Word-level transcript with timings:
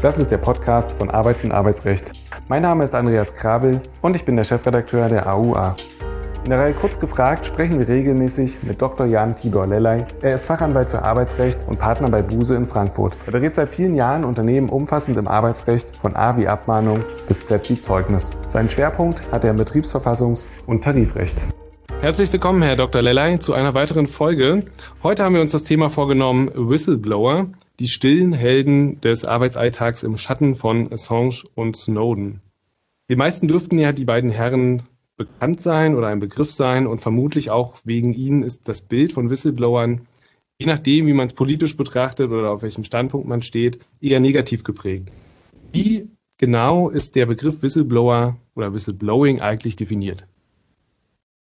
Das 0.00 0.16
ist 0.16 0.30
der 0.30 0.38
Podcast 0.38 0.92
von 0.92 1.10
Arbeit 1.10 1.42
und 1.42 1.50
Arbeitsrecht. 1.50 2.12
Mein 2.46 2.62
Name 2.62 2.84
ist 2.84 2.94
Andreas 2.94 3.34
Krabel 3.34 3.80
und 4.00 4.14
ich 4.14 4.24
bin 4.24 4.36
der 4.36 4.44
Chefredakteur 4.44 5.08
der 5.08 5.26
AUA. 5.26 5.74
In 6.44 6.50
der 6.50 6.60
Reihe 6.60 6.72
Kurz 6.72 7.00
gefragt 7.00 7.46
sprechen 7.46 7.80
wir 7.80 7.88
regelmäßig 7.88 8.62
mit 8.62 8.80
Dr. 8.80 9.06
Jan 9.06 9.34
Tibor 9.34 9.66
Lellay. 9.66 10.06
Er 10.22 10.36
ist 10.36 10.44
Fachanwalt 10.44 10.90
für 10.90 11.02
Arbeitsrecht 11.02 11.58
und 11.66 11.80
Partner 11.80 12.10
bei 12.10 12.22
Buse 12.22 12.54
in 12.54 12.66
Frankfurt. 12.66 13.16
Er 13.26 13.32
berät 13.32 13.56
seit 13.56 13.68
vielen 13.68 13.96
Jahren 13.96 14.24
Unternehmen 14.24 14.68
umfassend 14.68 15.18
im 15.18 15.26
Arbeitsrecht 15.26 15.88
von 15.96 16.14
A 16.14 16.36
wie 16.36 16.46
Abmahnung 16.46 17.04
bis 17.26 17.46
Z 17.46 17.68
wie 17.68 17.80
Zeugnis. 17.80 18.36
Seinen 18.46 18.70
Schwerpunkt 18.70 19.20
hat 19.32 19.42
er 19.42 19.50
im 19.50 19.58
Betriebsverfassungs- 19.58 20.46
und 20.66 20.84
Tarifrecht. 20.84 21.38
Herzlich 22.00 22.32
willkommen, 22.32 22.62
Herr 22.62 22.76
Dr. 22.76 23.02
Lellay, 23.02 23.40
zu 23.40 23.52
einer 23.52 23.74
weiteren 23.74 24.06
Folge. 24.06 24.62
Heute 25.02 25.24
haben 25.24 25.34
wir 25.34 25.42
uns 25.42 25.50
das 25.50 25.64
Thema 25.64 25.90
vorgenommen 25.90 26.52
Whistleblower, 26.54 27.48
die 27.80 27.88
stillen 27.88 28.32
Helden 28.32 29.00
des 29.00 29.24
Arbeitsalltags 29.24 30.02
im 30.02 30.16
Schatten 30.16 30.56
von 30.56 30.92
Assange 30.92 31.44
und 31.54 31.76
Snowden. 31.76 32.40
Die 33.08 33.16
meisten 33.16 33.48
dürften 33.48 33.78
ja 33.78 33.92
die 33.92 34.04
beiden 34.04 34.30
Herren 34.30 34.82
bekannt 35.16 35.60
sein 35.60 35.94
oder 35.94 36.08
ein 36.08 36.20
Begriff 36.20 36.52
sein 36.52 36.86
und 36.86 37.00
vermutlich 37.00 37.50
auch 37.50 37.76
wegen 37.84 38.14
ihnen 38.14 38.42
ist 38.42 38.68
das 38.68 38.82
Bild 38.82 39.12
von 39.12 39.30
Whistleblowern, 39.30 40.06
je 40.58 40.66
nachdem, 40.66 41.06
wie 41.06 41.12
man 41.12 41.26
es 41.26 41.32
politisch 41.32 41.76
betrachtet 41.76 42.30
oder 42.30 42.50
auf 42.50 42.62
welchem 42.62 42.84
Standpunkt 42.84 43.28
man 43.28 43.42
steht, 43.42 43.78
eher 44.00 44.20
negativ 44.20 44.64
geprägt. 44.64 45.10
Wie 45.72 46.08
genau 46.36 46.88
ist 46.88 47.16
der 47.16 47.26
Begriff 47.26 47.62
Whistleblower 47.62 48.36
oder 48.54 48.74
Whistleblowing 48.74 49.40
eigentlich 49.40 49.76
definiert? 49.76 50.26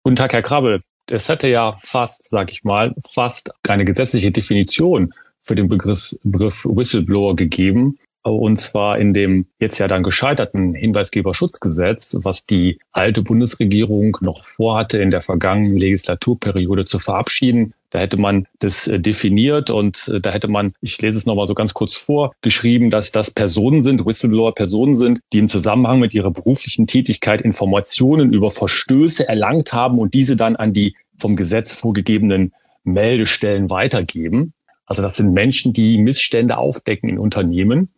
Guten 0.05 0.17
Tag, 0.17 0.33
Herr 0.33 0.43
Krabbel. 0.43 0.83
Es 1.09 1.29
hätte 1.29 1.49
ja 1.49 1.79
fast, 1.83 2.29
sag 2.29 2.51
ich 2.51 2.65
mal, 2.65 2.95
fast 3.09 3.51
keine 3.63 3.85
gesetzliche 3.85 4.33
Definition 4.33 5.13
für 5.47 5.55
den 5.55 5.69
Begriff, 5.69 6.15
Begriff 6.23 6.67
Whistleblower 6.67 7.37
gegeben 7.37 7.99
und 8.33 8.59
zwar 8.59 8.99
in 8.99 9.15
dem 9.15 9.47
jetzt 9.61 9.79
ja 9.79 9.87
dann 9.87 10.03
gescheiterten 10.03 10.75
Hinweisgeberschutzgesetz, 10.75 12.17
was 12.23 12.45
die 12.45 12.79
alte 12.93 13.23
Bundesregierung 13.23 14.17
noch 14.21 14.45
vorhatte, 14.45 14.99
in 14.99 15.11
der 15.11 15.21
vergangenen 15.21 15.77
Legislaturperiode 15.77 16.87
zu 16.87 16.99
verabschieden. 16.99 17.73
Da 17.91 18.01
hätte 18.01 18.17
man 18.17 18.47
das 18.59 18.89
äh, 18.89 18.99
definiert 18.99 19.71
und 19.71 20.11
äh, 20.13 20.21
da 20.21 20.33
hätte 20.33 20.49
man, 20.49 20.73
ich 20.81 21.01
lese 21.01 21.19
es 21.19 21.27
nochmal 21.27 21.47
so 21.47 21.55
ganz 21.55 21.73
kurz 21.73 21.95
vor, 21.95 22.35
geschrieben, 22.43 22.91
dass 22.91 23.13
das 23.13 23.31
Personen 23.31 23.83
sind, 23.83 24.05
Whistleblower 24.05 24.55
Personen 24.55 24.97
sind, 24.97 25.21
die 25.33 25.39
im 25.39 25.49
Zusammenhang 25.49 26.01
mit 26.01 26.13
ihrer 26.13 26.33
beruflichen 26.33 26.89
Tätigkeit 26.89 27.43
Informationen 27.43 28.33
über 28.33 28.51
Verstöße 28.51 29.29
erlangt 29.29 29.73
haben 29.73 29.99
und 29.99 30.15
diese 30.15 30.35
dann 30.35 30.57
an 30.57 30.73
die 30.73 30.97
vom 31.17 31.37
Gesetz 31.37 31.73
vorgegebenen 31.73 32.53
Meldestellen 32.83 33.71
weitergeben. 33.71 34.53
Also 34.87 35.03
das 35.03 35.17
sind 35.17 35.33
Menschen, 35.33 35.73
die 35.73 35.99
Missstände 35.99 36.57
aufdecken 36.57 37.09
in 37.09 37.19
Unternehmen 37.19 37.91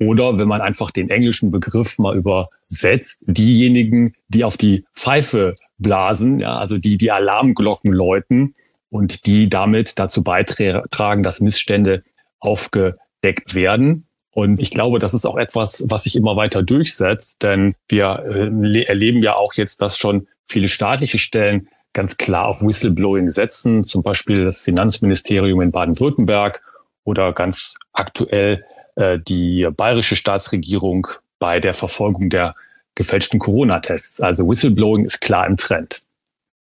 oder 0.00 0.38
wenn 0.38 0.48
man 0.48 0.60
einfach 0.60 0.90
den 0.90 1.08
englischen 1.08 1.50
Begriff 1.50 1.98
mal 1.98 2.16
übersetzt, 2.16 3.22
diejenigen, 3.26 4.12
die 4.28 4.44
auf 4.44 4.56
die 4.56 4.84
Pfeife 4.94 5.54
blasen, 5.78 6.40
ja, 6.40 6.58
also 6.58 6.78
die 6.78 6.98
die 6.98 7.10
Alarmglocken 7.10 7.92
läuten 7.92 8.54
und 8.90 9.26
die 9.26 9.48
damit 9.48 9.98
dazu 9.98 10.22
beitragen, 10.22 11.22
dass 11.22 11.40
Missstände 11.40 12.00
aufgedeckt 12.40 13.54
werden. 13.54 14.06
Und 14.32 14.60
ich 14.60 14.70
glaube, 14.70 14.98
das 14.98 15.14
ist 15.14 15.26
auch 15.26 15.36
etwas, 15.36 15.84
was 15.88 16.04
sich 16.04 16.16
immer 16.16 16.36
weiter 16.36 16.62
durchsetzt, 16.62 17.42
denn 17.42 17.74
wir 17.88 18.24
äh, 18.28 18.82
erleben 18.82 19.22
ja 19.22 19.36
auch 19.36 19.54
jetzt, 19.54 19.80
dass 19.80 19.96
schon 19.96 20.26
viele 20.44 20.68
staatliche 20.68 21.18
Stellen 21.18 21.68
ganz 21.94 22.18
klar 22.18 22.48
auf 22.48 22.60
Whistleblowing 22.60 23.28
setzen, 23.28 23.84
zum 23.84 24.02
Beispiel 24.02 24.44
das 24.44 24.60
Finanzministerium 24.60 25.62
in 25.62 25.70
Baden-Württemberg 25.70 26.60
oder 27.04 27.32
ganz 27.32 27.74
aktuell 27.92 28.64
äh, 28.96 29.18
die 29.18 29.66
bayerische 29.74 30.16
Staatsregierung 30.16 31.06
bei 31.38 31.60
der 31.60 31.72
Verfolgung 31.72 32.28
der 32.28 32.52
gefälschten 32.94 33.40
Corona-Tests. 33.40 34.20
Also 34.20 34.48
Whistleblowing 34.48 35.04
ist 35.04 35.20
klar 35.20 35.46
im 35.46 35.56
Trend. 35.56 36.02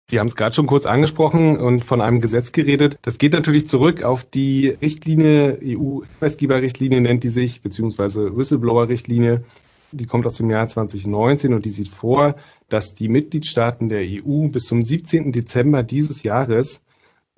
Sie 0.09 0.19
haben 0.19 0.27
es 0.27 0.35
gerade 0.35 0.53
schon 0.53 0.67
kurz 0.67 0.85
angesprochen 0.85 1.57
und 1.57 1.83
von 1.83 2.01
einem 2.01 2.21
Gesetz 2.21 2.51
geredet. 2.51 2.99
Das 3.01 3.17
geht 3.17 3.33
natürlich 3.33 3.67
zurück 3.69 4.03
auf 4.03 4.25
die 4.25 4.67
Richtlinie, 4.81 5.57
EU-Hinweisgeberrichtlinie 5.63 7.01
nennt 7.01 7.23
die 7.23 7.29
sich, 7.29 7.61
beziehungsweise 7.61 8.35
Whistleblower-Richtlinie. 8.35 9.43
Die 9.93 10.05
kommt 10.05 10.25
aus 10.25 10.33
dem 10.33 10.49
Jahr 10.49 10.67
2019 10.67 11.53
und 11.53 11.65
die 11.65 11.69
sieht 11.69 11.87
vor, 11.87 12.35
dass 12.69 12.95
die 12.95 13.07
Mitgliedstaaten 13.07 13.89
der 13.89 14.01
EU 14.01 14.47
bis 14.47 14.65
zum 14.65 14.81
17. 14.81 15.31
Dezember 15.31 15.83
dieses 15.83 16.23
Jahres 16.23 16.81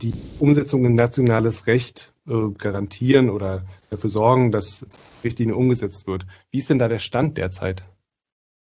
die 0.02 0.14
Umsetzung 0.40 0.86
in 0.86 0.96
nationales 0.96 1.68
Recht 1.68 2.14
äh, 2.28 2.50
garantieren 2.58 3.30
oder 3.30 3.66
dafür 3.90 4.10
sorgen, 4.10 4.52
dass 4.52 4.86
Richtlinie 5.24 5.56
umgesetzt 5.56 6.08
wird. 6.08 6.26
Wie 6.52 6.58
ist 6.58 6.70
denn 6.70 6.80
da 6.80 6.88
der 6.88 7.00
Stand 7.00 7.38
derzeit? 7.38 7.84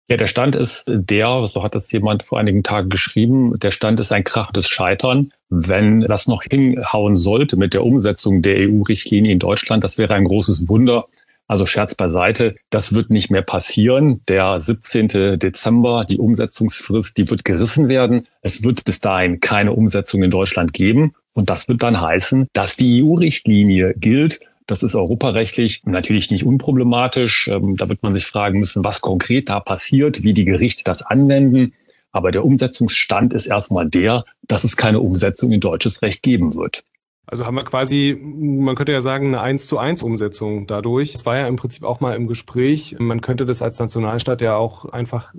Ja, 0.09 0.17
der 0.17 0.27
Stand 0.27 0.55
ist 0.57 0.85
der, 0.87 1.47
so 1.47 1.63
hat 1.63 1.75
das 1.75 1.91
jemand 1.91 2.23
vor 2.23 2.37
einigen 2.37 2.61
Tagen 2.61 2.89
geschrieben, 2.89 3.57
der 3.57 3.71
Stand 3.71 4.01
ist 4.01 4.11
ein 4.11 4.25
krachendes 4.25 4.67
Scheitern. 4.67 5.31
Wenn 5.49 6.01
das 6.01 6.27
noch 6.27 6.43
hinhauen 6.43 7.15
sollte 7.15 7.55
mit 7.55 7.73
der 7.73 7.85
Umsetzung 7.85 8.41
der 8.41 8.69
EU-Richtlinie 8.69 9.31
in 9.31 9.39
Deutschland, 9.39 9.83
das 9.83 9.97
wäre 9.97 10.13
ein 10.13 10.25
großes 10.25 10.67
Wunder. 10.67 11.05
Also 11.53 11.67
Scherz 11.67 11.93
beiseite, 11.93 12.55
das 12.71 12.95
wird 12.95 13.11
nicht 13.11 13.29
mehr 13.29 13.43
passieren. 13.43 14.21
Der 14.27 14.59
17. 14.59 15.37
Dezember, 15.37 16.03
die 16.03 16.17
Umsetzungsfrist, 16.17 17.15
die 17.15 17.29
wird 17.29 17.45
gerissen 17.45 17.89
werden. 17.89 18.25
Es 18.41 18.63
wird 18.63 18.85
bis 18.85 19.01
dahin 19.01 19.39
keine 19.39 19.73
Umsetzung 19.73 20.23
in 20.23 20.31
Deutschland 20.31 20.73
geben. 20.73 21.13
Und 21.35 21.51
das 21.51 21.67
wird 21.67 21.83
dann 21.83 22.01
heißen, 22.01 22.47
dass 22.53 22.75
die 22.75 23.03
EU-Richtlinie 23.03 23.93
gilt. 23.95 24.39
Das 24.65 24.81
ist 24.81 24.95
europarechtlich 24.95 25.83
natürlich 25.85 26.31
nicht 26.31 26.43
unproblematisch. 26.43 27.47
Ähm, 27.49 27.77
da 27.77 27.87
wird 27.87 28.01
man 28.01 28.15
sich 28.15 28.25
fragen 28.25 28.57
müssen, 28.57 28.83
was 28.83 29.01
konkret 29.01 29.47
da 29.47 29.59
passiert, 29.59 30.23
wie 30.23 30.33
die 30.33 30.45
Gerichte 30.45 30.83
das 30.83 31.03
anwenden. 31.03 31.73
Aber 32.11 32.31
der 32.31 32.45
Umsetzungsstand 32.45 33.31
ist 33.35 33.45
erstmal 33.45 33.87
der, 33.87 34.25
dass 34.47 34.63
es 34.63 34.75
keine 34.75 35.01
Umsetzung 35.01 35.51
in 35.51 35.59
deutsches 35.59 36.01
Recht 36.01 36.23
geben 36.23 36.55
wird. 36.55 36.83
Also 37.25 37.45
haben 37.45 37.55
wir 37.55 37.63
quasi, 37.63 38.17
man 38.21 38.75
könnte 38.75 38.91
ja 38.91 39.01
sagen, 39.01 39.27
eine 39.27 39.41
1 39.41 39.67
zu 39.67 39.77
1 39.77 40.03
Umsetzung 40.03 40.67
dadurch. 40.67 41.13
Es 41.13 41.25
war 41.25 41.37
ja 41.37 41.47
im 41.47 41.55
Prinzip 41.55 41.83
auch 41.83 42.01
mal 42.01 42.15
im 42.15 42.27
Gespräch. 42.27 42.97
Man 42.99 43.21
könnte 43.21 43.45
das 43.45 43.61
als 43.61 43.79
Nationalstaat 43.79 44.41
ja 44.41 44.57
auch 44.57 44.85
einfach 44.85 45.33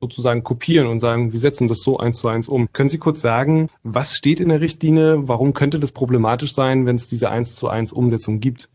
sozusagen 0.00 0.42
kopieren 0.42 0.88
und 0.88 0.98
sagen, 0.98 1.32
wir 1.32 1.38
setzen 1.38 1.68
das 1.68 1.78
so 1.82 1.96
eins 1.98 2.18
zu 2.18 2.28
eins 2.28 2.48
um. 2.48 2.68
Können 2.72 2.90
Sie 2.90 2.98
kurz 2.98 3.22
sagen, 3.22 3.68
was 3.82 4.14
steht 4.16 4.40
in 4.40 4.48
der 4.48 4.60
Richtlinie? 4.60 5.28
Warum 5.28 5.54
könnte 5.54 5.78
das 5.78 5.92
problematisch 5.92 6.54
sein, 6.54 6.86
wenn 6.86 6.96
es 6.96 7.08
diese 7.08 7.30
eins 7.30 7.54
zu 7.54 7.68
eins 7.68 7.92
Umsetzung 7.92 8.40
gibt? 8.40 8.68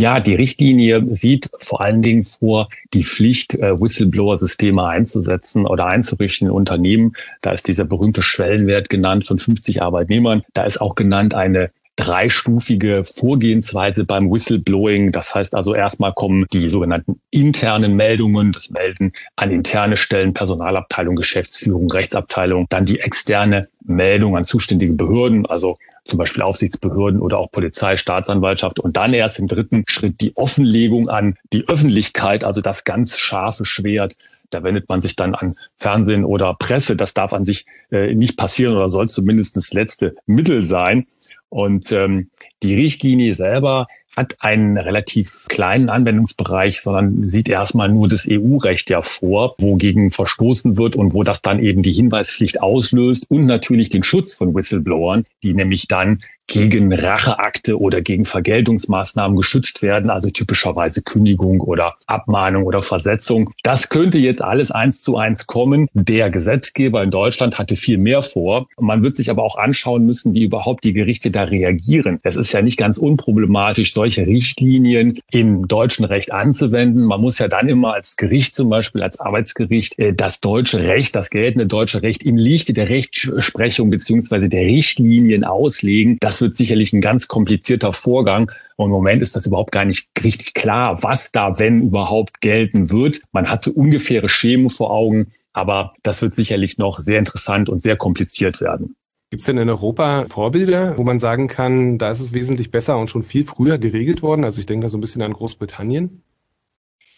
Ja, 0.00 0.18
die 0.18 0.34
Richtlinie 0.34 1.02
sieht 1.12 1.50
vor 1.58 1.82
allen 1.82 2.00
Dingen 2.00 2.22
vor, 2.22 2.70
die 2.94 3.04
Pflicht, 3.04 3.52
äh, 3.52 3.78
Whistleblower-Systeme 3.78 4.88
einzusetzen 4.88 5.66
oder 5.66 5.88
einzurichten 5.88 6.48
in 6.48 6.54
Unternehmen. 6.54 7.12
Da 7.42 7.52
ist 7.52 7.68
dieser 7.68 7.84
berühmte 7.84 8.22
Schwellenwert 8.22 8.88
genannt 8.88 9.26
von 9.26 9.38
50 9.38 9.82
Arbeitnehmern. 9.82 10.42
Da 10.54 10.64
ist 10.64 10.80
auch 10.80 10.94
genannt 10.94 11.34
eine 11.34 11.68
dreistufige 11.96 13.04
Vorgehensweise 13.04 14.06
beim 14.06 14.32
Whistleblowing. 14.32 15.12
Das 15.12 15.34
heißt 15.34 15.54
also 15.54 15.74
erstmal 15.74 16.14
kommen 16.14 16.46
die 16.50 16.70
sogenannten 16.70 17.20
internen 17.30 17.94
Meldungen, 17.94 18.52
das 18.52 18.70
Melden 18.70 19.12
an 19.36 19.50
interne 19.50 19.98
Stellen, 19.98 20.32
Personalabteilung, 20.32 21.14
Geschäftsführung, 21.14 21.90
Rechtsabteilung, 21.90 22.64
dann 22.70 22.86
die 22.86 23.00
externe 23.00 23.68
Meldung 23.84 24.34
an 24.34 24.44
zuständige 24.44 24.94
Behörden, 24.94 25.44
also 25.44 25.74
zum 26.10 26.18
Beispiel 26.18 26.42
Aufsichtsbehörden 26.42 27.20
oder 27.20 27.38
auch 27.38 27.50
Polizei, 27.50 27.96
Staatsanwaltschaft 27.96 28.80
und 28.80 28.96
dann 28.96 29.14
erst 29.14 29.38
im 29.38 29.46
dritten 29.46 29.82
Schritt 29.86 30.20
die 30.20 30.36
Offenlegung 30.36 31.08
an 31.08 31.36
die 31.52 31.66
Öffentlichkeit, 31.68 32.44
also 32.44 32.60
das 32.60 32.84
ganz 32.84 33.18
scharfe 33.18 33.64
Schwert. 33.64 34.16
Da 34.50 34.64
wendet 34.64 34.88
man 34.88 35.00
sich 35.00 35.14
dann 35.14 35.34
an 35.34 35.54
Fernsehen 35.78 36.24
oder 36.24 36.54
Presse. 36.54 36.96
Das 36.96 37.14
darf 37.14 37.32
an 37.32 37.44
sich 37.44 37.66
äh, 37.92 38.14
nicht 38.14 38.36
passieren 38.36 38.74
oder 38.74 38.88
soll 38.88 39.08
zumindest 39.08 39.56
das 39.56 39.72
letzte 39.72 40.16
Mittel 40.26 40.60
sein. 40.60 41.06
Und 41.48 41.92
ähm, 41.92 42.30
die 42.62 42.74
Richtlinie 42.74 43.34
selber 43.34 43.86
hat 44.16 44.36
einen 44.40 44.76
relativ 44.76 45.46
kleinen 45.48 45.88
Anwendungsbereich, 45.88 46.80
sondern 46.80 47.22
sieht 47.24 47.48
erstmal 47.48 47.88
nur 47.88 48.08
das 48.08 48.26
EU-Recht 48.28 48.90
ja 48.90 49.02
vor, 49.02 49.54
wogegen 49.58 50.10
verstoßen 50.10 50.76
wird 50.76 50.96
und 50.96 51.14
wo 51.14 51.22
das 51.22 51.42
dann 51.42 51.60
eben 51.60 51.82
die 51.82 51.92
Hinweispflicht 51.92 52.62
auslöst 52.62 53.30
und 53.30 53.46
natürlich 53.46 53.88
den 53.88 54.02
Schutz 54.02 54.34
von 54.34 54.54
Whistleblowern, 54.54 55.24
die 55.42 55.54
nämlich 55.54 55.88
dann 55.88 56.20
gegen 56.50 56.92
Racheakte 56.92 57.78
oder 57.78 58.00
gegen 58.00 58.24
Vergeltungsmaßnahmen 58.24 59.36
geschützt 59.36 59.82
werden, 59.82 60.10
also 60.10 60.28
typischerweise 60.30 61.02
Kündigung 61.02 61.60
oder 61.60 61.94
Abmahnung 62.06 62.64
oder 62.64 62.82
Versetzung. 62.82 63.50
Das 63.62 63.88
könnte 63.88 64.18
jetzt 64.18 64.42
alles 64.42 64.70
eins 64.70 65.00
zu 65.00 65.16
eins 65.16 65.46
kommen. 65.46 65.88
Der 65.94 66.30
Gesetzgeber 66.30 67.02
in 67.02 67.10
Deutschland 67.10 67.58
hatte 67.58 67.76
viel 67.76 67.98
mehr 67.98 68.22
vor. 68.22 68.66
Man 68.78 69.02
wird 69.02 69.16
sich 69.16 69.30
aber 69.30 69.44
auch 69.44 69.56
anschauen 69.56 70.04
müssen, 70.04 70.34
wie 70.34 70.44
überhaupt 70.44 70.84
die 70.84 70.92
Gerichte 70.92 71.30
da 71.30 71.44
reagieren. 71.44 72.18
Es 72.22 72.36
ist 72.36 72.52
ja 72.52 72.62
nicht 72.62 72.76
ganz 72.76 72.98
unproblematisch, 72.98 73.94
solche 73.94 74.26
Richtlinien 74.26 75.20
im 75.30 75.68
deutschen 75.68 76.04
Recht 76.04 76.32
anzuwenden. 76.32 77.04
Man 77.04 77.20
muss 77.20 77.38
ja 77.38 77.48
dann 77.48 77.68
immer 77.68 77.94
als 77.94 78.16
Gericht 78.16 78.56
zum 78.56 78.68
Beispiel, 78.68 79.02
als 79.02 79.20
Arbeitsgericht, 79.20 79.98
äh, 79.98 80.14
das 80.14 80.40
deutsche 80.40 80.80
Recht, 80.80 81.14
das 81.14 81.30
geltende 81.30 81.68
deutsche 81.68 82.02
Recht 82.02 82.24
im 82.24 82.36
Lichte 82.36 82.72
der 82.72 82.88
Rechtsprechung 82.88 83.90
beziehungsweise 83.90 84.48
der 84.48 84.62
Richtlinien 84.62 85.44
auslegen. 85.44 86.16
Das 86.20 86.39
wird 86.40 86.56
sicherlich 86.56 86.92
ein 86.92 87.00
ganz 87.00 87.28
komplizierter 87.28 87.92
Vorgang. 87.92 88.50
Und 88.76 88.86
im 88.86 88.92
Moment 88.92 89.22
ist 89.22 89.36
das 89.36 89.46
überhaupt 89.46 89.72
gar 89.72 89.84
nicht 89.84 90.08
richtig 90.22 90.54
klar, 90.54 91.02
was 91.02 91.32
da, 91.32 91.58
wenn 91.58 91.82
überhaupt, 91.82 92.40
gelten 92.40 92.90
wird. 92.90 93.22
Man 93.32 93.50
hat 93.50 93.62
so 93.62 93.72
ungefähre 93.72 94.28
Schemen 94.28 94.70
vor 94.70 94.90
Augen, 94.90 95.32
aber 95.52 95.92
das 96.02 96.22
wird 96.22 96.34
sicherlich 96.34 96.78
noch 96.78 96.98
sehr 96.98 97.18
interessant 97.18 97.68
und 97.68 97.80
sehr 97.80 97.96
kompliziert 97.96 98.60
werden. 98.60 98.96
Gibt 99.30 99.42
es 99.42 99.46
denn 99.46 99.58
in 99.58 99.68
Europa 99.68 100.26
Vorbilder, 100.28 100.98
wo 100.98 101.04
man 101.04 101.20
sagen 101.20 101.46
kann, 101.46 101.98
da 101.98 102.10
ist 102.10 102.18
es 102.18 102.32
wesentlich 102.32 102.72
besser 102.72 102.98
und 102.98 103.08
schon 103.08 103.22
viel 103.22 103.44
früher 103.44 103.78
geregelt 103.78 104.22
worden? 104.22 104.44
Also 104.44 104.58
ich 104.58 104.66
denke 104.66 104.86
da 104.86 104.88
so 104.88 104.98
ein 104.98 105.00
bisschen 105.00 105.22
an 105.22 105.32
Großbritannien. 105.32 106.22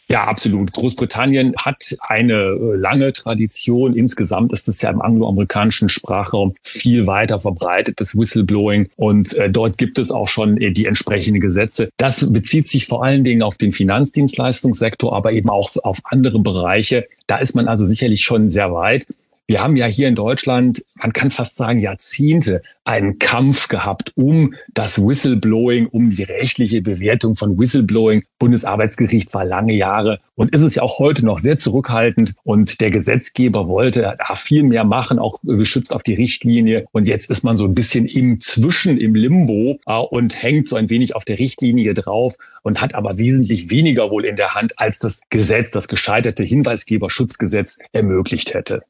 Ja, 0.08 0.24
absolut. 0.24 0.72
Großbritannien 0.72 1.54
hat 1.56 1.96
eine 2.00 2.34
äh, 2.34 2.76
lange 2.76 3.12
Tradition. 3.12 3.94
Insgesamt 3.94 4.52
ist 4.52 4.68
es 4.68 4.82
ja 4.82 4.90
im 4.90 5.00
angloamerikanischen 5.00 5.88
Sprachraum 5.88 6.54
viel 6.62 7.06
weiter 7.06 7.40
verbreitet, 7.40 8.00
das 8.00 8.16
Whistleblowing. 8.16 8.88
Und 8.96 9.34
äh, 9.34 9.48
dort 9.48 9.78
gibt 9.78 9.98
es 9.98 10.10
auch 10.10 10.28
schon 10.28 10.60
äh, 10.60 10.70
die 10.70 10.86
entsprechenden 10.86 11.40
Gesetze. 11.40 11.88
Das 11.96 12.30
bezieht 12.30 12.68
sich 12.68 12.86
vor 12.86 13.04
allen 13.04 13.24
Dingen 13.24 13.42
auf 13.42 13.56
den 13.56 13.72
Finanzdienstleistungssektor, 13.72 15.14
aber 15.14 15.32
eben 15.32 15.48
auch 15.48 15.70
auf 15.82 16.00
andere 16.04 16.40
Bereiche. 16.40 17.06
Da 17.26 17.38
ist 17.38 17.54
man 17.54 17.68
also 17.68 17.84
sicherlich 17.84 18.22
schon 18.22 18.50
sehr 18.50 18.70
weit. 18.70 19.06
Wir 19.48 19.60
haben 19.60 19.76
ja 19.76 19.86
hier 19.86 20.06
in 20.06 20.14
Deutschland, 20.14 20.84
man 20.94 21.12
kann 21.12 21.30
fast 21.32 21.56
sagen, 21.56 21.80
Jahrzehnte 21.80 22.62
einen 22.84 23.18
Kampf 23.18 23.68
gehabt 23.68 24.12
um 24.14 24.54
das 24.72 25.04
Whistleblowing, 25.04 25.86
um 25.88 26.10
die 26.10 26.22
rechtliche 26.22 26.80
Bewertung 26.80 27.34
von 27.34 27.58
Whistleblowing. 27.58 28.24
Bundesarbeitsgericht 28.38 29.34
war 29.34 29.44
lange 29.44 29.74
Jahre 29.74 30.20
und 30.36 30.54
ist 30.54 30.62
es 30.62 30.76
ja 30.76 30.82
auch 30.82 30.98
heute 30.98 31.26
noch 31.26 31.40
sehr 31.40 31.56
zurückhaltend. 31.56 32.34
Und 32.44 32.80
der 32.80 32.90
Gesetzgeber 32.90 33.68
wollte 33.68 34.14
da 34.16 34.34
viel 34.36 34.62
mehr 34.62 34.84
machen, 34.84 35.18
auch 35.18 35.38
geschützt 35.42 35.92
auf 35.92 36.02
die 36.02 36.14
Richtlinie. 36.14 36.86
Und 36.92 37.08
jetzt 37.08 37.28
ist 37.28 37.42
man 37.42 37.56
so 37.56 37.64
ein 37.64 37.74
bisschen 37.74 38.06
im 38.06 38.40
Zwischen, 38.40 38.96
im 38.96 39.14
Limbo 39.14 39.80
äh, 39.86 39.96
und 39.96 40.40
hängt 40.40 40.68
so 40.68 40.76
ein 40.76 40.88
wenig 40.88 41.16
auf 41.16 41.24
der 41.24 41.38
Richtlinie 41.38 41.94
drauf 41.94 42.36
und 42.62 42.80
hat 42.80 42.94
aber 42.94 43.18
wesentlich 43.18 43.70
weniger 43.70 44.10
wohl 44.10 44.24
in 44.24 44.36
der 44.36 44.54
Hand, 44.54 44.74
als 44.78 44.98
das 44.98 45.20
Gesetz, 45.30 45.72
das 45.72 45.88
gescheiterte 45.88 46.44
Hinweisgeberschutzgesetz 46.44 47.78
ermöglicht 47.92 48.54
hätte. 48.54 48.82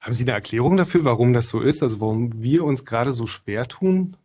Haben 0.00 0.12
Sie 0.12 0.24
eine 0.24 0.32
Erklärung 0.32 0.76
dafür, 0.76 1.04
warum 1.04 1.32
das 1.32 1.48
so 1.48 1.60
ist? 1.60 1.82
Also 1.82 2.00
warum 2.00 2.42
wir 2.42 2.64
uns 2.64 2.84
gerade 2.84 3.12
so 3.12 3.26
schwer 3.26 3.66
tun? 3.68 4.16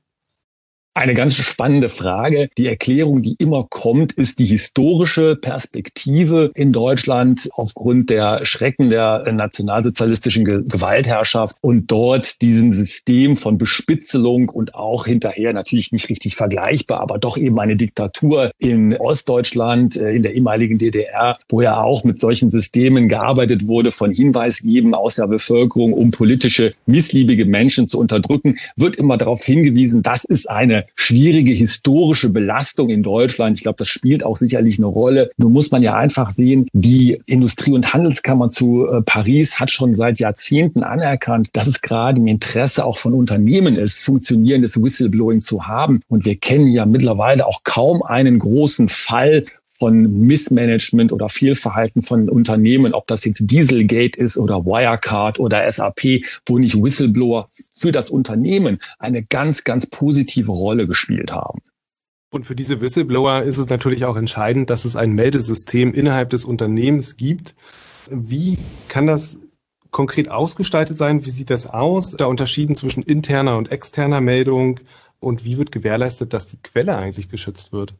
Eine 1.00 1.13
ganz 1.13 1.36
spannende 1.36 1.88
Frage. 1.88 2.50
Die 2.57 2.68
Erklärung, 2.68 3.22
die 3.22 3.36
immer 3.40 3.66
kommt, 3.69 4.12
ist 4.12 4.38
die 4.38 4.46
historische 4.46 5.38
Perspektive 5.38 6.51
in 6.56 6.74
Deutschland 6.74 7.48
aufgrund 7.54 8.10
der 8.10 8.44
Schrecken 8.44 8.90
der 8.90 9.31
nationalsozialistischen 9.31 10.44
Gewaltherrschaft 10.44 11.56
und 11.62 11.90
dort 11.90 12.42
diesem 12.42 12.74
System 12.74 13.38
von 13.38 13.57
Bespitzelung 13.57 14.50
und 14.50 14.75
auch 14.75 15.06
hinterher 15.06 15.54
natürlich 15.54 15.94
nicht 15.94 16.10
richtig 16.10 16.36
vergleichbar, 16.36 17.00
aber 17.00 17.18
doch 17.18 17.38
eben 17.38 17.57
eine 17.62 17.78
Diktatur 17.78 18.52
in 18.57 18.94
Ostdeutschland, 18.98 19.95
äh, 19.95 20.12
in 20.12 20.22
der 20.22 20.34
ehemaligen 20.34 20.80
DDR, 20.80 21.38
wo 21.48 21.62
ja 21.62 21.81
auch 21.81 22.04
mit 22.04 22.19
solchen 22.19 22.52
Systemen 22.52 23.07
gearbeitet 23.07 23.68
wurde, 23.68 23.92
von 23.92 24.12
Hinweisgeben 24.12 24.94
aus 24.94 25.16
der 25.16 25.28
Bevölkerung, 25.28 25.94
um 25.94 26.12
politische, 26.12 26.74
missliebige 26.88 27.45
Menschen 27.45 27.88
zu 27.88 28.00
unterdrücken, 28.00 28.57
wird 28.75 28.98
immer 28.98 29.16
darauf 29.16 29.42
hingewiesen, 29.45 30.04
das 30.04 30.25
ist 30.25 30.50
eine 30.50 30.88
schwierige 30.95 31.53
historische 31.53 32.30
Belastung 32.30 32.89
in 32.89 33.03
Deutschland. 33.03 33.57
Ich 33.57 33.63
glaube, 33.63 33.77
das 33.77 33.88
spielt 33.88 34.24
auch 34.24 34.38
sicherlich 34.38 34.77
eine 34.77 34.88
Rolle. 34.88 35.31
Nur 35.38 35.50
muss 35.50 35.71
man 35.71 35.81
ja 35.81 35.95
einfach 35.95 36.30
sehen, 36.30 36.68
die 36.74 37.21
Industrie- 37.25 37.74
und 37.74 37.94
Handelskammer 37.94 38.50
zu 38.50 38.88
äh, 38.88 39.01
Paris 39.01 39.59
hat 39.59 39.71
schon 39.71 39.94
seit 39.94 40.19
Jahrzehnten 40.19 40.83
anerkannt, 40.83 41.50
dass 41.53 41.68
es 41.68 41.81
gerade 41.81 42.19
im 42.19 42.27
Interesse 42.27 42.86
auch 42.86 42.97
von 42.97 43.13
Unternehmen 43.13 43.75
ist, 43.75 44.00
funktionierendes 44.00 44.81
Whistleblowing 44.81 45.41
zu 45.41 45.68
haben. 45.68 46.01
Und 46.07 46.25
wir 46.25 46.36
kennen 46.36 46.68
ja 46.68 46.86
mittlerweile 46.86 47.45
auch 47.45 47.63
kaum 47.63 48.03
einen 48.03 48.39
großen 48.39 48.88
Fall 48.88 49.45
von 49.80 50.12
Missmanagement 50.12 51.12
oder 51.12 51.30
Fehlverhalten 51.30 52.02
von 52.02 52.30
Unternehmen, 52.30 52.94
ob 52.94 53.08
das 53.08 53.26
jetzt 53.26 53.42
Dieselgate 53.50 54.20
ist 54.20 54.38
oder 54.38 54.66
Wirecard 54.66 55.40
oder 55.40 55.70
SAP, 55.72 56.24
wo 56.46 56.58
nicht 56.58 56.81
Whistleblower 56.81 57.50
für 57.78 57.92
das 57.92 58.10
Unternehmen 58.10 58.78
eine 59.00 59.24
ganz, 59.24 59.64
ganz 59.64 59.88
positive 59.88 60.52
Rolle 60.52 60.86
gespielt 60.86 61.31
haben. 61.31 61.60
Und 62.31 62.46
für 62.46 62.56
diese 62.56 62.80
Whistleblower 62.80 63.44
ist 63.44 63.58
es 63.58 63.70
natürlich 63.70 64.06
auch 64.06 64.16
entscheidend, 64.16 64.70
dass 64.70 64.86
es 64.86 64.96
ein 64.96 65.14
Meldesystem 65.14 65.94
innerhalb 65.94 66.30
des 66.30 66.46
Unternehmens 66.46 67.18
gibt. 67.18 67.56
Wie 68.12 68.60
kann 68.88 69.08
das 69.08 69.40
konkret 69.90 70.30
ausgestaltet 70.30 70.98
sein? 70.98 71.26
Wie 71.26 71.31
sieht 71.31 71.50
das 71.50 71.66
aus? 71.66 72.12
Da 72.12 72.26
unterschieden 72.26 72.76
zwischen 72.76 73.02
interner 73.02 73.58
und 73.58 73.72
externer 73.72 74.22
Meldung? 74.22 74.80
Und 75.20 75.44
wie 75.44 75.58
wird 75.58 75.72
gewährleistet, 75.72 76.34
dass 76.34 76.48
die 76.48 76.58
Quelle 76.58 76.96
eigentlich 76.96 77.30
geschützt 77.30 77.74
wird? 77.74 77.96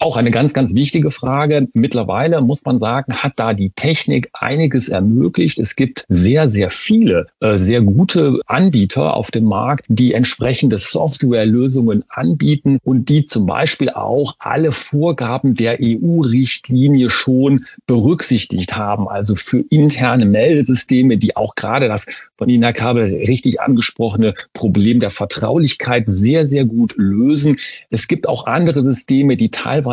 Auch 0.00 0.16
eine 0.16 0.32
ganz, 0.32 0.52
ganz 0.52 0.74
wichtige 0.74 1.12
Frage. 1.12 1.68
Mittlerweile 1.72 2.40
muss 2.40 2.64
man 2.64 2.80
sagen, 2.80 3.14
hat 3.14 3.34
da 3.36 3.54
die 3.54 3.70
Technik 3.70 4.28
einiges 4.32 4.88
ermöglicht. 4.88 5.60
Es 5.60 5.76
gibt 5.76 6.04
sehr, 6.08 6.48
sehr 6.48 6.68
viele 6.68 7.28
äh, 7.38 7.56
sehr 7.56 7.80
gute 7.80 8.40
Anbieter 8.46 9.14
auf 9.14 9.30
dem 9.30 9.44
Markt, 9.44 9.86
die 9.88 10.12
entsprechende 10.12 10.78
Softwarelösungen 10.78 12.02
anbieten 12.08 12.78
und 12.82 13.08
die 13.08 13.26
zum 13.26 13.46
Beispiel 13.46 13.88
auch 13.88 14.34
alle 14.40 14.72
Vorgaben 14.72 15.54
der 15.54 15.78
EU-Richtlinie 15.80 17.08
schon 17.08 17.64
berücksichtigt 17.86 18.76
haben. 18.76 19.08
Also 19.08 19.36
für 19.36 19.60
interne 19.70 20.26
Meldesysteme, 20.26 21.18
die 21.18 21.36
auch 21.36 21.54
gerade 21.54 21.86
das 21.86 22.06
von 22.36 22.48
Ihnen, 22.48 22.64
Herr 22.64 22.72
Kabel, 22.72 23.04
richtig 23.28 23.60
angesprochene 23.60 24.34
Problem 24.54 24.98
der 24.98 25.10
Vertraulichkeit 25.10 26.04
sehr, 26.08 26.44
sehr 26.46 26.64
gut 26.64 26.94
lösen. 26.96 27.58
Es 27.90 28.08
gibt 28.08 28.28
auch 28.28 28.46
andere 28.46 28.82
Systeme, 28.82 29.36
die 29.36 29.50
teilweise 29.50 29.83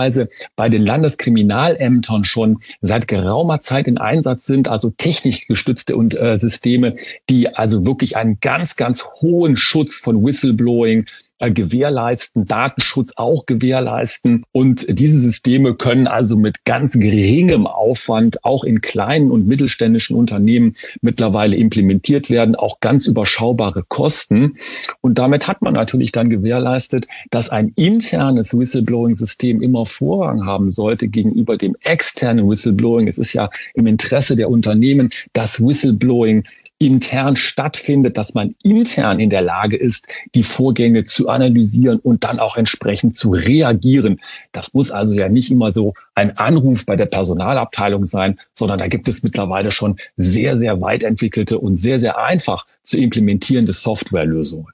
bei 0.55 0.69
den 0.69 0.85
Landeskriminalämtern 0.85 2.23
schon 2.23 2.59
seit 2.81 3.07
geraumer 3.07 3.59
Zeit 3.59 3.87
in 3.87 3.97
Einsatz 3.97 4.45
sind, 4.45 4.67
also 4.67 4.89
technisch 4.89 5.47
gestützte 5.47 5.95
und, 5.95 6.19
äh, 6.19 6.37
Systeme, 6.37 6.95
die 7.29 7.55
also 7.55 7.85
wirklich 7.85 8.17
einen 8.17 8.39
ganz, 8.39 8.75
ganz 8.75 9.03
hohen 9.21 9.55
Schutz 9.55 9.99
von 9.99 10.23
Whistleblowing 10.23 11.05
gewährleisten, 11.49 12.45
Datenschutz 12.45 13.13
auch 13.15 13.45
gewährleisten. 13.45 14.43
Und 14.51 14.85
diese 14.87 15.19
Systeme 15.19 15.75
können 15.75 16.07
also 16.07 16.37
mit 16.37 16.65
ganz 16.65 16.93
geringem 16.93 17.67
Aufwand 17.67 18.43
auch 18.43 18.63
in 18.63 18.81
kleinen 18.81 19.31
und 19.31 19.47
mittelständischen 19.47 20.17
Unternehmen 20.17 20.75
mittlerweile 21.01 21.55
implementiert 21.55 22.29
werden, 22.29 22.55
auch 22.55 22.79
ganz 22.79 23.07
überschaubare 23.07 23.83
Kosten. 23.87 24.57
Und 25.01 25.17
damit 25.17 25.47
hat 25.47 25.61
man 25.61 25.73
natürlich 25.73 26.11
dann 26.11 26.29
gewährleistet, 26.29 27.07
dass 27.29 27.49
ein 27.49 27.71
internes 27.75 28.57
Whistleblowing-System 28.57 29.61
immer 29.61 29.85
Vorrang 29.85 30.45
haben 30.45 30.71
sollte 30.71 31.07
gegenüber 31.07 31.57
dem 31.57 31.73
externen 31.83 32.49
Whistleblowing. 32.49 33.07
Es 33.07 33.17
ist 33.17 33.33
ja 33.33 33.49
im 33.73 33.87
Interesse 33.87 34.35
der 34.35 34.49
Unternehmen, 34.49 35.09
dass 35.33 35.59
Whistleblowing 35.59 36.43
intern 36.81 37.35
stattfindet, 37.35 38.17
dass 38.17 38.33
man 38.33 38.55
intern 38.63 39.19
in 39.19 39.29
der 39.29 39.43
Lage 39.43 39.77
ist, 39.77 40.07
die 40.33 40.41
Vorgänge 40.41 41.03
zu 41.03 41.29
analysieren 41.29 41.99
und 41.99 42.23
dann 42.23 42.39
auch 42.39 42.57
entsprechend 42.57 43.15
zu 43.15 43.29
reagieren. 43.29 44.19
Das 44.51 44.73
muss 44.73 44.89
also 44.89 45.13
ja 45.13 45.29
nicht 45.29 45.51
immer 45.51 45.71
so 45.71 45.93
ein 46.15 46.35
Anruf 46.39 46.87
bei 46.87 46.95
der 46.95 47.05
Personalabteilung 47.05 48.07
sein, 48.07 48.35
sondern 48.51 48.79
da 48.79 48.87
gibt 48.87 49.07
es 49.07 49.21
mittlerweile 49.21 49.69
schon 49.69 49.97
sehr, 50.17 50.57
sehr 50.57 50.81
weit 50.81 51.03
entwickelte 51.03 51.59
und 51.59 51.77
sehr, 51.77 51.99
sehr 51.99 52.17
einfach 52.17 52.65
zu 52.81 52.97
implementierende 52.97 53.73
Softwarelösungen. 53.73 54.73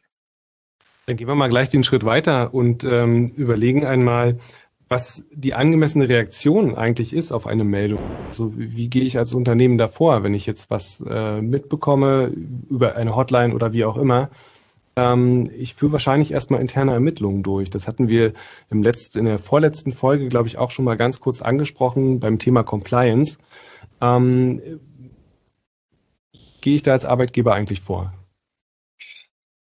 Dann 1.08 1.18
gehen 1.18 1.28
wir 1.28 1.36
mal 1.36 1.50
gleich 1.50 1.70
den 1.70 1.84
Schritt 1.84 2.06
weiter 2.06 2.54
und 2.54 2.86
ähm, 2.86 3.28
überlegen 3.36 3.86
einmal, 3.86 4.38
was 4.89 5.25
die 5.32 5.53
angemessene 5.53 6.08
Reaktion 6.08 6.75
eigentlich 6.75 7.13
ist 7.13 7.32
auf 7.32 7.46
eine 7.46 7.63
Meldung. 7.63 8.00
Also 8.27 8.53
wie, 8.56 8.88
gehe 8.88 9.03
ich 9.03 9.17
als 9.17 9.34
Unternehmen 9.34 9.77
davor, 9.77 10.24
wenn 10.24 10.34
ich 10.34 10.46
jetzt 10.46 10.70
was 10.70 11.03
äh, 11.08 11.41
mitbekomme 11.41 12.32
über 12.70 12.96
eine 12.96 13.15
Hotline 13.15 13.53
oder 13.53 13.74
wie 13.74 13.84
auch 13.84 13.98
immer. 13.98 14.29
Ähm, 14.96 15.50
ich 15.58 15.75
führe 15.75 15.94
wahrscheinlich 15.94 16.32
erstmal 16.32 16.62
interne 16.62 16.94
Ermittlungen 16.94 17.44
durch. 17.44 17.70
Das 17.70 17.88
hatten 17.88 18.08
wir 18.08 18.34
im 18.70 18.82
letzten, 18.82 19.20
in 19.20 19.25
der 19.25 19.39
vorletzten 19.39 19.91
Folge, 19.91 20.29
glaube 20.29 20.48
ich, 20.48 20.58
auch 20.58 20.72
schon 20.72 20.86
mal 20.86 20.96
ganz 20.96 21.20
kurz 21.20 21.41
angesprochen 21.41 22.20
beim 22.20 22.39
Thema 22.39 22.63
Compliance. 22.63 23.38
Ähm, 24.00 24.62
gehe 26.62 26.75
ich 26.75 26.84
da 26.84 26.94
als 26.94 27.06
Arbeitgeber 27.06 27.53
eigentlich 27.53 27.82
vor? 27.82 28.13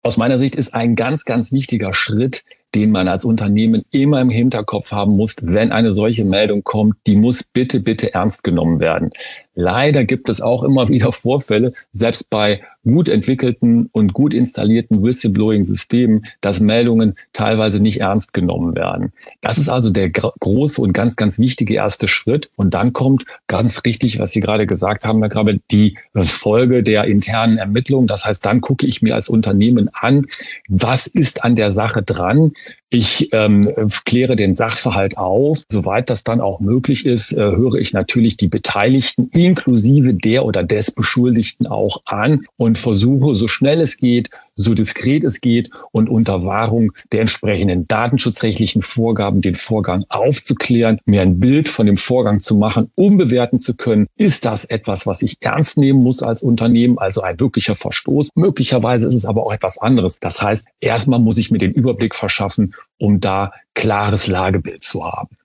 Aus 0.03 0.17
meiner 0.17 0.39
Sicht 0.39 0.55
ist 0.55 0.73
ein 0.73 0.95
ganz, 0.95 1.25
ganz 1.25 1.51
wichtiger 1.51 1.93
Schritt, 1.93 2.43
den 2.73 2.91
man 2.91 3.07
als 3.07 3.25
Unternehmen 3.25 3.83
immer 3.91 4.21
im 4.21 4.29
Hinterkopf 4.29 4.91
haben 4.91 5.15
muss, 5.17 5.35
wenn 5.41 5.71
eine 5.71 5.91
solche 5.91 6.25
Meldung 6.25 6.63
kommt, 6.63 6.95
die 7.07 7.15
muss 7.15 7.43
bitte, 7.43 7.79
bitte 7.79 8.13
ernst 8.13 8.43
genommen 8.43 8.79
werden. 8.79 9.11
Leider 9.55 10.05
gibt 10.05 10.29
es 10.29 10.41
auch 10.41 10.63
immer 10.63 10.89
wieder 10.89 11.11
Vorfälle, 11.11 11.73
selbst 11.91 12.29
bei 12.29 12.61
gut 12.83 13.09
entwickelten 13.09 13.89
und 13.91 14.13
gut 14.13 14.33
installierten 14.33 15.03
Whistleblowing-Systemen, 15.03 16.25
dass 16.41 16.59
Meldungen 16.59 17.15
teilweise 17.33 17.79
nicht 17.79 18.01
ernst 18.01 18.33
genommen 18.33 18.75
werden. 18.75 19.13
Das 19.41 19.57
ist 19.57 19.69
also 19.69 19.91
der 19.91 20.09
große 20.09 20.81
und 20.81 20.93
ganz, 20.93 21.15
ganz 21.15 21.39
wichtige 21.39 21.75
erste 21.75 22.07
Schritt. 22.07 22.49
Und 22.55 22.73
dann 22.73 22.93
kommt 22.93 23.25
ganz 23.47 23.83
richtig, 23.85 24.19
was 24.19 24.31
Sie 24.31 24.41
gerade 24.41 24.65
gesagt 24.65 25.05
haben, 25.05 25.19
Herr 25.19 25.29
Grabe, 25.29 25.59
die 25.71 25.97
Folge 26.15 26.83
der 26.83 27.05
internen 27.05 27.57
Ermittlung. 27.57 28.07
Das 28.07 28.25
heißt, 28.25 28.45
dann 28.45 28.61
gucke 28.61 28.87
ich 28.87 29.01
mir 29.01 29.15
als 29.15 29.29
Unternehmen 29.29 29.89
an, 29.93 30.25
was 30.67 31.07
ist 31.07 31.43
an 31.43 31.55
der 31.55 31.71
Sache 31.71 32.01
dran? 32.01 32.53
Ich 32.93 33.29
ähm, 33.31 33.73
kläre 34.03 34.35
den 34.35 34.51
Sachverhalt 34.51 35.17
auf. 35.17 35.63
Soweit 35.71 36.09
das 36.09 36.25
dann 36.25 36.41
auch 36.41 36.59
möglich 36.59 37.05
ist, 37.05 37.31
äh, 37.31 37.37
höre 37.37 37.75
ich 37.75 37.93
natürlich 37.93 38.35
die 38.35 38.49
Beteiligten 38.49 39.29
inklusive 39.31 40.13
der 40.13 40.43
oder 40.43 40.61
des 40.61 40.91
Beschuldigten 40.91 41.67
auch 41.67 42.01
an 42.03 42.45
und 42.57 42.77
versuche, 42.77 43.33
so 43.33 43.47
schnell 43.47 43.79
es 43.79 43.95
geht, 43.95 44.29
so 44.55 44.73
diskret 44.73 45.23
es 45.23 45.39
geht 45.39 45.69
und 45.93 46.09
unter 46.09 46.43
Wahrung 46.43 46.91
der 47.13 47.21
entsprechenden 47.21 47.87
datenschutzrechtlichen 47.87 48.81
Vorgaben 48.81 49.41
den 49.41 49.55
Vorgang 49.55 50.03
aufzuklären, 50.09 50.99
mir 51.05 51.21
ein 51.21 51.39
Bild 51.39 51.69
von 51.69 51.85
dem 51.85 51.95
Vorgang 51.95 52.39
zu 52.39 52.55
machen, 52.55 52.91
um 52.95 53.15
bewerten 53.15 53.61
zu 53.61 53.73
können, 53.73 54.07
ist 54.17 54.43
das 54.43 54.65
etwas, 54.65 55.07
was 55.07 55.21
ich 55.21 55.37
ernst 55.39 55.77
nehmen 55.77 56.03
muss 56.03 56.21
als 56.21 56.43
Unternehmen, 56.43 56.97
also 56.97 57.21
ein 57.21 57.39
wirklicher 57.39 57.77
Verstoß. 57.77 58.31
Möglicherweise 58.35 59.07
ist 59.07 59.15
es 59.15 59.25
aber 59.25 59.45
auch 59.45 59.53
etwas 59.53 59.77
anderes. 59.77 60.19
Das 60.19 60.41
heißt, 60.41 60.67
erstmal 60.81 61.19
muss 61.19 61.37
ich 61.37 61.51
mir 61.51 61.57
den 61.57 61.71
Überblick 61.71 62.15
verschaffen, 62.15 62.73
um 62.97 63.19
da 63.19 63.51
klares 63.73 64.27
Lagebild 64.27 64.83
zu 64.83 65.03
haben. 65.03 65.35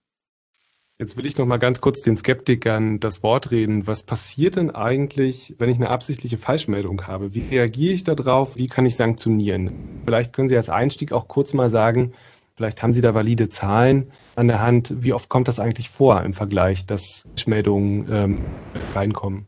Jetzt 0.99 1.19
will 1.19 1.27
ich 1.27 1.37
noch 1.37 1.45
mal 1.45 1.59
ganz 1.59 1.83
kurz 1.83 2.01
den 2.01 2.17
Skeptikern 2.17 3.01
das 3.01 3.23
Wort 3.23 3.51
reden. 3.51 3.87
Was 3.87 4.03
passiert 4.03 4.57
denn 4.57 4.71
eigentlich, 4.71 5.55
wenn 5.59 5.69
ich 5.69 5.77
eine 5.77 5.91
absichtliche 5.91 6.39
Falschmeldung 6.39 7.07
habe? 7.07 7.35
Wie 7.35 7.41
reagiere 7.41 7.93
ich 7.93 8.05
darauf? 8.05 8.57
Wie 8.57 8.67
kann 8.67 8.87
ich 8.87 8.97
sanktionieren? 8.97 10.01
Vielleicht 10.05 10.33
können 10.33 10.49
Sie 10.49 10.57
als 10.57 10.71
Einstieg 10.71 11.13
auch 11.13 11.29
kurz 11.29 11.53
mal 11.53 11.69
sagen, 11.69 12.15
vielleicht 12.57 12.83
haben 12.83 12.95
Sie 12.95 13.03
da 13.03 13.13
valide 13.13 13.51
Zahlen 13.51 14.11
an 14.37 14.49
der 14.49 14.63
Hand. 14.63 14.95
Wie 15.03 15.13
oft 15.13 15.29
kommt 15.29 15.49
das 15.49 15.61
eigentlich 15.61 15.91
vor 15.91 16.23
im 16.23 16.33
Vergleich, 16.33 16.87
dass 16.87 17.25
Falschmeldungen 17.35 18.07
ähm, 18.11 18.39
reinkommen? 18.95 19.45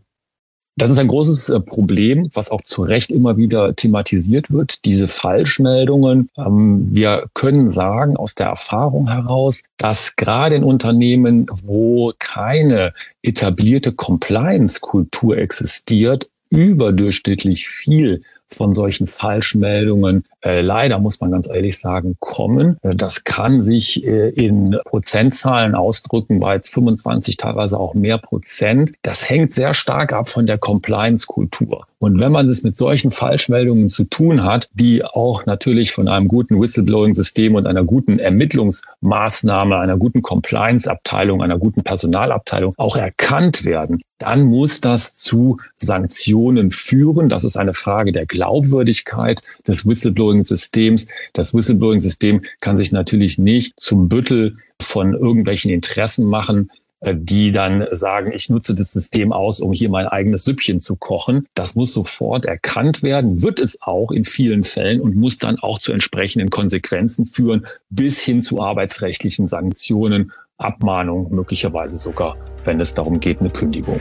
Das 0.79 0.91
ist 0.93 0.99
ein 0.99 1.09
großes 1.09 1.49
äh, 1.49 1.59
Problem, 1.59 2.29
was 2.35 2.53
auch 2.53 2.61
zu 2.63 2.83
Recht 2.83 3.11
immer 3.11 3.37
wieder 3.37 3.75
thematisiert 3.75 4.53
wird, 4.53 4.85
diese 4.85 5.09
Falschmeldungen. 5.09 6.31
Ähm, 6.37 6.87
wir 6.95 7.27
können 7.35 7.69
sagen 7.69 8.17
aus 8.17 8.37
der 8.37 8.47
Erfahrung 8.47 9.09
heraus, 9.09 9.65
dass 9.77 10.15
gerade 10.15 10.55
in 10.55 10.63
Unternehmen, 10.63 11.47
wo 11.65 12.13
keine 12.21 12.95
etablierte 13.23 13.91
Compliance-Kultur 13.91 15.37
existiert, 15.37 16.31
überdurchschnittlich 16.51 17.67
viel 17.67 18.23
von 18.47 18.73
solchen 18.73 19.09
Falschmeldungen 19.09 20.25
äh, 20.45 20.61
leider, 20.61 20.99
muss 20.99 21.21
man 21.21 21.31
ganz 21.31 21.49
ehrlich 21.49 21.79
sagen, 21.79 22.17
kommen. 22.21 22.79
Äh, 22.83 22.95
das 22.95 23.25
kann 23.25 23.61
sich 23.61 24.07
äh, 24.07 24.29
in 24.31 24.79
Prozentzahlen 24.85 25.75
ausdrücken, 25.75 26.41
bei 26.41 26.59
25, 26.59 27.37
teilweise 27.37 27.79
auch 27.79 27.95
mehr 27.95 28.19
Prozent. 28.19 28.93
Das 29.03 29.29
hängt 29.29 29.53
sehr 29.53 29.75
stark 29.75 30.13
ab 30.13 30.29
von 30.29 30.47
der 30.47 30.59
Compliance-Kultur. 30.59 31.87
Und 32.01 32.21
wenn 32.21 32.31
man 32.31 32.49
es 32.49 32.63
mit 32.63 32.77
solchen 32.77 33.11
Falschmeldungen 33.11 33.89
zu 33.89 34.05
tun 34.05 34.45
hat, 34.45 34.69
die 34.73 35.05
auch 35.05 35.47
natürlich 35.47 35.91
von 35.91 36.07
einem 36.07 36.29
guten 36.29 36.61
Whistleblowing-System 36.61 37.57
und 37.57 37.67
einer 37.67 37.83
guten 37.83 38.21
Ermittlungsmaßnahme, 38.21 39.77
einer 39.79 39.97
guten 39.97 40.23
Compliance-Abteilung, 40.23 41.43
einer 41.43 41.59
guten 41.59 41.83
Personalabteilung 41.83 42.73
auch 42.77 42.97
erkannt 42.97 43.65
werden, 43.65 44.01
dann 44.19 44.45
muss 44.45 44.81
das 44.81 45.15
zu 45.15 45.57
Sanktionen 45.77 46.71
führen. 46.71 47.29
Das 47.29 47.45
ist 47.45 47.57
eine 47.57 47.73
Frage 47.73 48.13
der 48.13 48.27
Glaubwürdigkeit 48.27 49.41
des 49.67 49.85
Whistleblowing-Systems. 50.29 51.09
Das 51.33 51.55
Whistleblowing-System 51.55 52.43
kann 52.61 52.77
sich 52.77 52.93
natürlich 52.93 53.39
nicht 53.39 53.79
zum 53.79 54.09
Büttel 54.09 54.57
von 54.81 55.15
irgendwelchen 55.15 55.71
Interessen 55.71 56.27
machen, 56.27 56.71
äh, 57.01 57.15
die 57.17 57.53
dann 57.53 57.87
sagen, 57.91 58.33
ich 58.33 58.51
nutze 58.51 58.75
das 58.75 58.93
System 58.93 59.33
aus, 59.33 59.61
um 59.61 59.73
hier 59.73 59.89
mein 59.89 60.07
eigenes 60.07 60.45
Süppchen 60.45 60.81
zu 60.81 60.97
kochen. 60.97 61.47
Das 61.55 61.75
muss 61.75 61.93
sofort 61.93 62.45
erkannt 62.45 63.03
werden, 63.03 63.43
wird 63.43 63.59
es 63.59 63.83
auch 63.83 64.11
in 64.11 64.25
vielen 64.25 64.65
Fällen 64.65 65.01
und 65.01 65.17
muss 65.17 65.39
dann 65.39 65.59
auch 65.59 65.79
zu 65.79 65.93
entsprechenden 65.93 66.51
Konsequenzen 66.51 67.25
führen, 67.27 67.67
bis 67.91 68.21
hin 68.21 68.43
zu 68.43 68.61
arbeitsrechtlichen 68.61 69.47
Sanktionen, 69.47 70.33
Abmahnung, 70.59 71.33
möglicherweise 71.33 71.99
sogar, 71.99 72.37
wenn 72.65 72.81
es 72.81 72.93
darum 72.93 73.21
geht, 73.21 73.39
eine 73.39 73.51
Kündigung. 73.51 74.01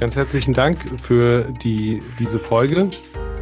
Ganz 0.00 0.16
herzlichen 0.16 0.54
Dank 0.54 0.78
für 0.98 1.52
die, 1.62 2.02
diese 2.18 2.38
Folge, 2.38 2.88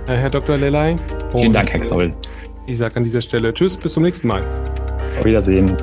Herr 0.06 0.30
Dr. 0.30 0.56
Lelei. 0.56 0.96
Vielen 1.36 1.52
Dank, 1.52 1.72
Herr 1.72 1.80
Krabbel. 1.80 2.14
Ich 2.66 2.78
sage 2.78 2.96
an 2.96 3.04
dieser 3.04 3.20
Stelle 3.20 3.52
Tschüss, 3.54 3.76
bis 3.76 3.94
zum 3.94 4.02
nächsten 4.02 4.28
Mal. 4.28 4.42
Auf 5.18 5.24
Wiedersehen. 5.24 5.76